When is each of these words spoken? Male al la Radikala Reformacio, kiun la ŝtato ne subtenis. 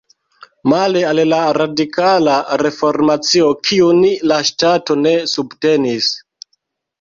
Male 0.71 1.01
al 1.09 1.19
la 1.33 1.41
Radikala 1.57 2.37
Reformacio, 2.61 3.51
kiun 3.69 4.01
la 4.33 4.41
ŝtato 4.51 4.97
ne 5.03 5.13
subtenis. 5.35 6.11